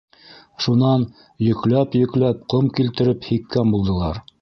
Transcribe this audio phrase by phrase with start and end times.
[0.65, 1.03] Шунан
[1.49, 4.25] йөкләп-йөкләп ҡом килтереп һипкән булдылар.